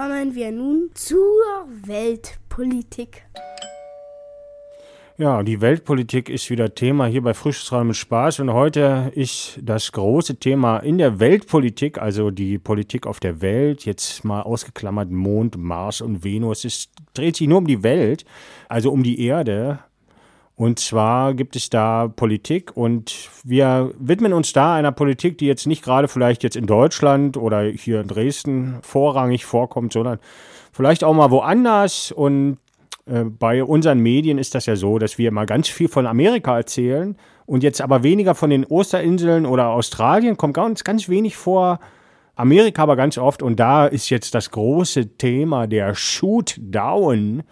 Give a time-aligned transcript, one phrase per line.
[0.00, 1.28] kommen wir nun zur
[1.84, 3.22] Weltpolitik.
[5.18, 9.92] Ja, die Weltpolitik ist wieder Thema hier bei Frühstücksraum mit Spaß und heute ist das
[9.92, 15.58] große Thema in der Weltpolitik, also die Politik auf der Welt, jetzt mal ausgeklammert Mond,
[15.58, 18.24] Mars und Venus, es dreht sich nur um die Welt,
[18.70, 19.80] also um die Erde.
[20.60, 25.66] Und zwar gibt es da Politik und wir widmen uns da einer Politik, die jetzt
[25.66, 30.18] nicht gerade vielleicht jetzt in Deutschland oder hier in Dresden vorrangig vorkommt, sondern
[30.70, 32.58] vielleicht auch mal woanders und
[33.06, 36.58] äh, bei unseren Medien ist das ja so, dass wir immer ganz viel von Amerika
[36.58, 37.16] erzählen
[37.46, 41.80] und jetzt aber weniger von den Osterinseln oder Australien, kommt ganz, ganz wenig vor.
[42.34, 47.44] Amerika aber ganz oft und da ist jetzt das große Thema der Shootdown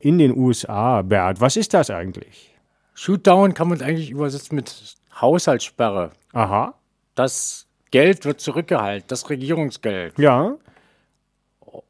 [0.00, 1.02] in den USA.
[1.02, 2.53] Bert, was ist das eigentlich?
[2.94, 6.12] Shootdown kann man eigentlich übersetzen mit Haushaltssperre.
[6.32, 6.74] Aha.
[7.14, 10.18] Das Geld wird zurückgehalten, das Regierungsgeld.
[10.18, 10.56] Ja.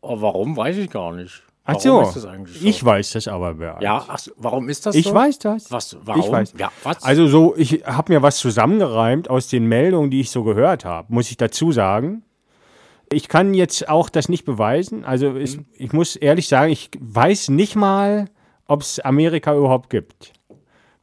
[0.03, 1.43] Aber warum, weiß ich gar nicht.
[1.67, 2.13] Ach so,
[2.63, 3.83] ich weiß das aber, Bert.
[3.83, 5.11] Ja, ach so, warum ist das ich so?
[5.11, 5.73] Ich weiß das.
[5.73, 6.21] Was, warum?
[6.21, 6.55] Ich weiß.
[6.59, 7.03] Ja, was?
[7.03, 11.11] Also so, ich habe mir was zusammengereimt aus den Meldungen, die ich so gehört habe,
[11.11, 12.23] muss ich dazu sagen.
[13.11, 15.07] Ich kann jetzt auch das nicht beweisen.
[15.07, 15.65] Also es, Mhm.
[15.73, 18.27] ich muss ehrlich sagen, ich weiß nicht mal,
[18.67, 20.35] ob es Amerika überhaupt gibt.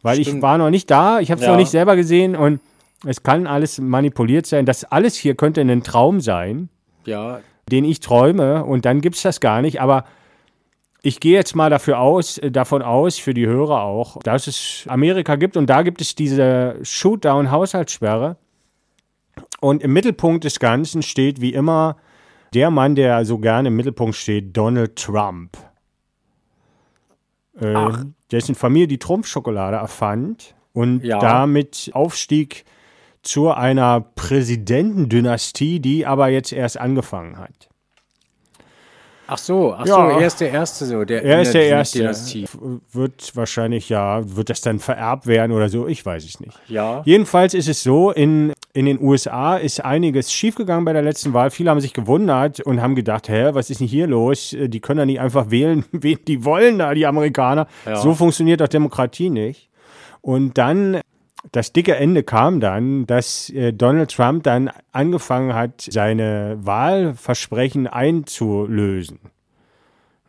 [0.01, 0.41] Weil ich Stimmt.
[0.41, 1.51] war noch nicht da, ich habe es Ja.
[1.51, 2.59] noch nicht selber gesehen und
[3.05, 4.65] es kann alles manipuliert sein.
[4.65, 6.69] Das alles hier könnte ein Traum sein
[7.05, 7.39] ja,
[7.71, 9.81] den ich träume und dann gibt es das gar nicht.
[9.81, 10.05] Aber
[11.01, 14.85] ich gehe jetzt mal dafür aus, äh, davon aus, für die Hörer auch, dass es
[14.87, 18.37] Amerika gibt und da gibt es diese Shootdown-Haushaltssperre.
[19.59, 21.97] Und im Mittelpunkt des Ganzen steht wie immer
[22.53, 25.57] der Mann, der so gerne im Mittelpunkt steht, Donald Trump.
[27.59, 28.03] Äh, Ach.
[28.31, 31.19] dessen Familie die Trumpfschokolade erfand und Ja.
[31.19, 32.63] damit aufstieg
[33.23, 37.69] zu einer Präsidentendynastie, die aber jetzt erst angefangen hat.
[39.27, 39.95] Ach so, ach Ja.
[40.13, 41.03] so, er ist der Erste so.
[41.03, 41.99] Der Er ist der Erste.
[41.99, 42.45] Dynastie.
[42.91, 45.87] Wird wahrscheinlich, ja, wird das dann vererbt werden oder so?
[45.87, 46.57] Ich weiß es nicht.
[46.67, 51.33] Ja, Jedenfalls ist es so, in, in den USA ist einiges schiefgegangen bei der letzten
[51.33, 51.51] Wahl.
[51.51, 54.55] Viele haben sich gewundert und haben gedacht, hä, was ist denn hier los?
[54.57, 57.67] Die können ja nicht einfach wählen, wen die wollen da, die Amerikaner.
[57.85, 57.95] Ja.
[57.97, 59.69] So funktioniert doch Demokratie nicht.
[60.21, 61.00] Und dann,
[61.51, 69.19] das dicke Ende kam dann, dass äh, Donald Trump dann angefangen hat, seine Wahlversprechen einzulösen.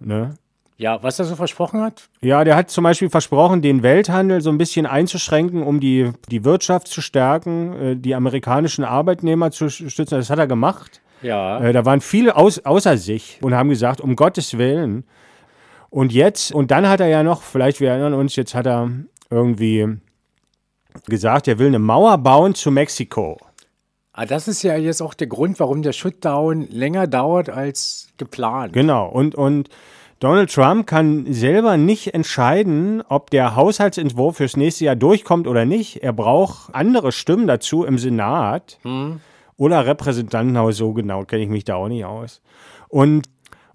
[0.01, 0.35] Ne?
[0.83, 2.09] ja, was er so versprochen hat?
[2.21, 6.45] Ja, der hat zum Beispiel versprochen, den Welthandel so ein bisschen einzuschränken, um die, die
[6.45, 10.17] Wirtschaft zu stärken, äh, die amerikanischen Arbeitnehmer zu stützen.
[10.19, 11.01] Das hat er gemacht.
[11.23, 15.05] Ja, Äh, da waren viele aus, außer sich und haben gesagt, um Gottes Willen.
[15.89, 18.91] Und jetzt, und dann hat er ja noch, vielleicht wir erinnern uns, jetzt hat er
[19.31, 19.99] irgendwie
[21.07, 23.39] gesagt, er will eine Mauer bauen zu Mexiko.
[24.13, 28.73] ah, das ist ja jetzt auch der Grund, warum der Shutdown länger dauert als geplant.
[28.73, 29.09] Genau.
[29.09, 29.69] Und, und
[30.21, 36.03] Donald Trump kann selber nicht entscheiden, ob der Haushaltsentwurf fürs nächste Jahr durchkommt oder nicht.
[36.03, 38.79] Er braucht andere Stimmen dazu im Senat
[39.57, 40.77] oder Repräsentantenhaus.
[40.77, 42.41] So genau kenne ich mich da auch nicht aus.
[42.89, 43.29] Und,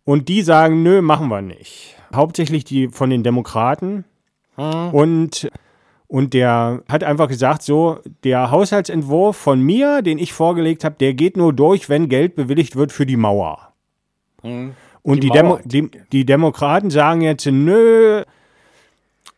[0.06, 1.98] und die sagen, nö, machen wir nicht.
[2.16, 4.06] Hauptsächlich die von den Demokraten.
[4.56, 5.50] Und,
[6.08, 11.14] und der hat einfach gesagt, so, der Haushaltsentwurf von mir, den ich vorgelegt habe, der
[11.14, 13.74] geht nur durch, wenn Geld bewilligt wird für die Mauer.
[14.42, 14.76] Und
[15.06, 15.62] Die die, Demo Mauer.
[15.66, 18.24] die, die Demokraten sagen jetzt, nö,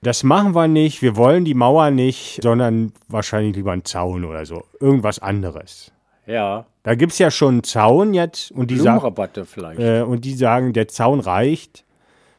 [0.02, 4.46] das machen wir nicht, wir wollen die Mauer nicht, sondern wahrscheinlich lieber einen Zaun oder
[4.46, 4.64] so.
[4.80, 5.92] Irgendwas anderes.
[6.26, 9.80] Ja, Da gibt es ja schon einen Zaun jetzt und die, sagen, Blumenrabatte vielleicht.
[9.80, 11.84] äh, und die sagen, der Zaun reicht.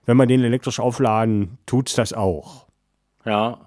[0.06, 2.66] Wenn wir den elektrisch aufladen, tut's das auch.
[3.24, 3.58] Ja.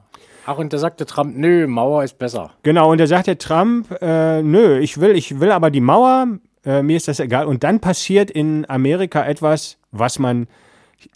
[0.46, 2.52] Ach, und da sagte Trump, nö, Mauer ist besser.
[2.64, 6.28] Genau, und da sagt der Trump, äh, nö, ich will, ich will aber die Mauer,
[6.66, 7.46] äh, mir ist das egal.
[7.46, 10.48] Und dann passiert in Amerika etwas, was man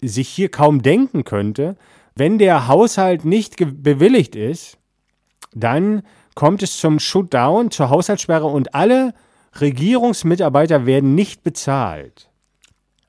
[0.00, 1.76] sich hier kaum denken könnte.
[2.14, 4.78] Wenn der Haushalt nicht bewilligt ist,
[5.54, 6.02] dann
[6.34, 9.14] kommt es zum Shutdown, zur Haushaltssperre und alle
[9.60, 12.27] Regierungsmitarbeiter werden nicht bezahlt.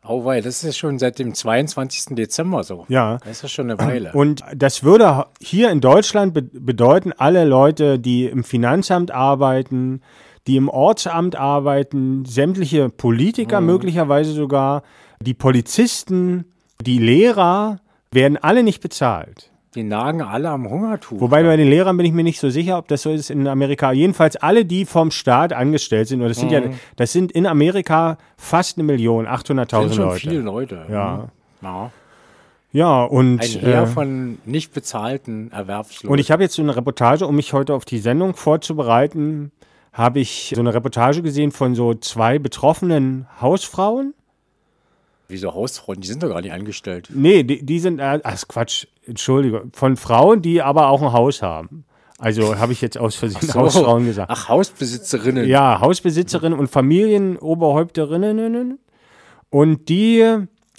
[0.07, 2.15] Oh, weil das ist schon seit dem 22.
[2.15, 2.85] Dezember so.
[2.87, 3.17] Ja.
[3.17, 4.11] Das ist ja schon eine Weile.
[4.13, 10.01] Und das würde hier in Deutschland be bedeuten, alle Leute, die im Finanzamt arbeiten,
[10.47, 14.83] die im Ortsamt arbeiten, sämtliche Politiker möglicherweise sogar,
[15.21, 16.45] die Polizisten,
[16.81, 17.81] die Lehrer,
[18.11, 19.51] werden alle nicht bezahlt.
[19.75, 21.21] Die nagen alle am Hungertuch.
[21.21, 23.47] Wobei bei den Lehrern bin ich mir nicht so sicher, ob das so ist in
[23.47, 23.91] Amerika.
[23.91, 26.61] Jedenfalls alle, die vom Staat angestellt sind, und das sind ja,
[26.95, 30.19] das sind in Amerika fast eine Million, 800.000 sind schon Leute.
[30.19, 30.85] viele Leute.
[30.89, 31.29] Ja.
[31.61, 31.91] ja.
[32.71, 36.09] Ja, und Ein Heer äh, von nicht bezahlten Erwerbslosen.
[36.09, 39.51] Und ich habe jetzt so eine Reportage, um mich heute auf die Sendung vorzubereiten,
[39.91, 44.13] habe ich so eine Reportage gesehen von so zwei betroffenen Hausfrauen.
[45.27, 46.01] Wieso Hausfrauen?
[46.01, 47.09] Die sind doch gar nicht angestellt.
[47.13, 51.41] Nee, die, die sind, äh, ach Quatsch, Entschuldigung, von Frauen, die aber auch ein Haus
[51.41, 51.85] haben.
[52.17, 53.59] Also habe ich jetzt aus Versehen So.
[53.59, 54.29] Hausfrauen gesagt.
[54.33, 55.47] Ach, Hausbesitzerinnen.
[55.47, 58.79] Ja, Hausbesitzerinnen und Familienoberhäupterinnen.
[59.49, 60.25] Und die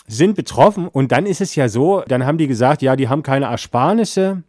[0.06, 0.88] sind betroffen.
[0.88, 4.42] Und dann ist es ja so, dann haben die gesagt, ja, die haben keine Ersparnisse.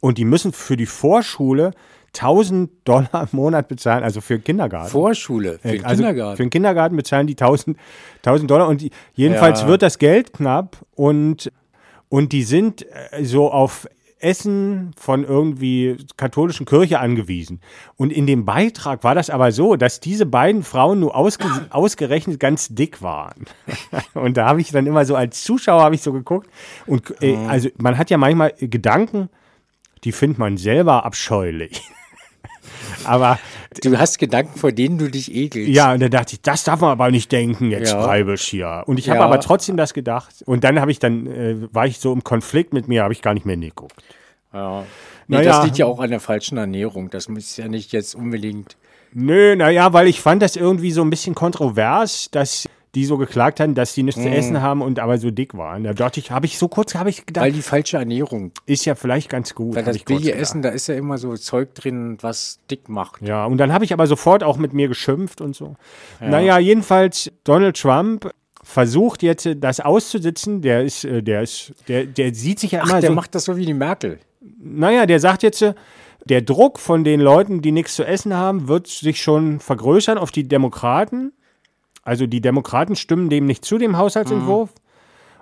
[0.00, 1.72] Und die müssen für die Vorschule
[2.14, 4.90] 1000 Dollar im Monat bezahlen, also für den Kindergarten.
[4.90, 6.36] Vorschule für den also Kindergarten.
[6.36, 7.76] Für den Kindergarten bezahlen die 1000,
[8.24, 9.68] 1000 Dollar und die, jedenfalls Ja.
[9.68, 11.52] wird das Geld knapp und,
[12.08, 13.88] und die sind äh, so auf
[14.20, 17.60] Essen von irgendwie katholischen Kirche angewiesen.
[17.96, 22.40] Und in dem Beitrag war das aber so, dass diese beiden Frauen nur ausge ausgerechnet
[22.40, 23.44] ganz dick waren.
[24.14, 26.48] und da habe ich dann immer so als Zuschauer habe ich so geguckt
[26.86, 27.48] und äh, Mhm.
[27.48, 29.28] also man hat ja manchmal Gedanken,
[30.04, 31.82] die findet man selber abscheulich.
[33.04, 33.38] Aber
[33.82, 35.68] du hast Gedanken, vor denen du dich ekelst.
[35.70, 38.02] ja, und dann dachte ich, das darf man aber nicht denken, jetzt Ja.
[38.02, 38.82] Freibisch hier.
[38.86, 39.24] Und ich habe Ja.
[39.26, 40.42] aber trotzdem das gedacht.
[40.46, 43.22] Und dann habe ich dann, äh, war ich so im Konflikt mit mir, habe ich
[43.22, 44.02] gar nicht mehr hingeguckt.
[44.52, 44.84] ja.
[45.30, 45.50] Nee, Naja.
[45.52, 47.10] Das liegt ja auch an der falschen Ernährung.
[47.10, 48.78] Das muss ja nicht jetzt unbedingt.
[49.12, 53.60] Nö, naja, weil ich fand das irgendwie so ein bisschen kontrovers, dass die so geklagt
[53.60, 54.24] haben, dass die nichts Mhm.
[54.24, 55.84] zu essen haben und aber so dick waren.
[55.84, 58.52] Da dachte ich, habe ich so kurz, habe ich gedacht, Weil die falsche Ernährung.
[58.66, 59.74] ist ja vielleicht ganz gut.
[59.76, 60.34] Weil das billige.
[60.34, 63.20] Essen, da ist ja immer so Zeug drin, was dick macht.
[63.22, 65.76] Ja, und dann habe ich aber sofort auch mit mir geschimpft und so.
[66.20, 68.30] Naja, jedenfalls Donald Trump
[68.62, 70.62] versucht jetzt das auszusitzen.
[70.62, 73.14] Der ist, äh, der ist, der, der sieht sich ja Ach, immer der so.
[73.14, 74.18] macht das so wie die Merkel.
[74.60, 75.74] Naja, der sagt jetzt, äh,
[76.24, 80.30] der Druck von den Leuten, die nichts zu essen haben, wird sich schon vergrößern auf
[80.30, 81.32] die Demokraten.
[82.08, 84.70] Also die Demokraten stimmen dem nicht zu, dem Haushaltsentwurf,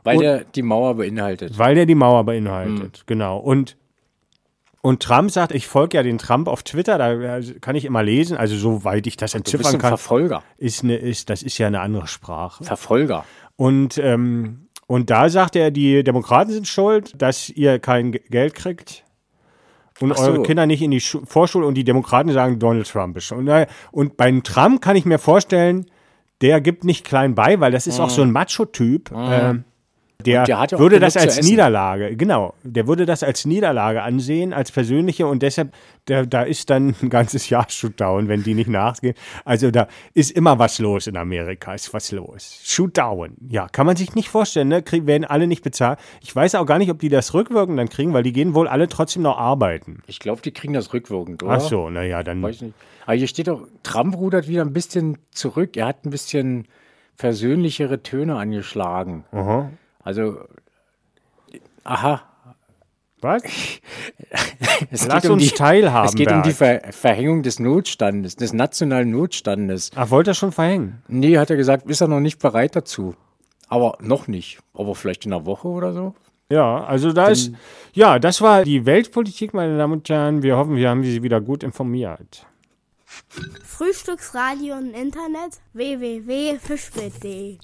[0.05, 1.59] Weil Und- der die Mauer beinhaltet.
[1.59, 2.99] weil der die Mauer beinhaltet.
[2.99, 3.07] Mhm.
[3.07, 3.39] Genau.
[3.39, 3.77] Und,
[4.83, 8.03] und Trump sagt, ich folge ja den Trump auf Twitter, da äh, kann ich immer
[8.05, 10.43] lesen, also soweit ich das Du bist entziffern kann, Verfolger.
[10.59, 12.63] ist, eine, ist, das ist ja eine andere Sprache.
[12.63, 13.25] Verfolger.
[13.57, 18.55] Und, ähm, und da sagt er, die Demokraten sind schuld, dass ihr kein Ge- Geld
[18.55, 19.03] kriegt
[20.01, 20.23] und so.
[20.23, 23.41] eure Kinder nicht in die Schu Vorschule und die Demokraten sagen, Donald Trump ist schuld.
[23.41, 25.87] Und, äh, und bei Trump kann ich mir vorstellen,
[26.41, 29.11] der gibt nicht klein bei, weil das ist auch so ein Macho-Typ.
[29.13, 29.65] ähm,
[30.27, 31.41] der, der ja würde das als.
[31.43, 35.73] Niederlage, genau, der würde das als Niederlage ansehen, als persönliche und deshalb,
[36.09, 39.15] der, da ist dann ein ganzes Jahr Shootdown, wenn die nicht nachgehen.
[39.45, 42.61] Also da ist immer was los in Amerika, ist was los.
[42.65, 44.83] Shootdown, ja, kann man sich nicht vorstellen, ne?
[44.83, 45.99] Krieg, werden alle nicht bezahlt.
[46.23, 48.69] Ich weiß auch gar nicht, ob die das rückwirkend dann kriegen, weil die gehen wohl
[48.69, 50.03] alle trotzdem noch arbeiten.
[50.07, 51.53] Ich glaube, die kriegen das rückwirkend, oder?
[51.53, 52.43] Ach so, naja, dann.
[52.43, 52.75] Weiß nicht.
[53.07, 55.77] Aber hier steht doch, Trump rudert wieder ein bisschen zurück.
[55.77, 56.67] Er hat ein bisschen
[57.15, 59.25] versöhnlichere Töne angeschlagen.
[59.33, 59.71] Aha.
[60.07, 60.39] Also,
[61.83, 62.23] aha.
[63.21, 63.43] Was?
[64.91, 66.85] Es Lass geht um uns die, teilhaben, Es geht um die Berg.
[66.85, 69.91] Ver Verhängung des Notstandes, des nationalen Notstandes.
[69.97, 71.03] Ach, wollte er schon verhängen?
[71.09, 73.17] Nee, hat er gesagt, ist er noch nicht bereit dazu.
[73.69, 74.61] Aber noch nicht.
[74.75, 76.15] Aber vielleicht in einer Woche oder so.
[76.51, 77.51] Ja, also da ist,
[77.95, 80.45] ja, das war die Weltpolitik, meine Damen und Herren.
[80.45, 82.47] Wir hoffen, wir haben Sie wieder gut informiert.
[83.65, 87.59] Frühstücksradio und Internet www.fischbild.de